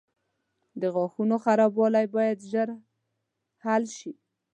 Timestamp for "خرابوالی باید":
1.43-2.37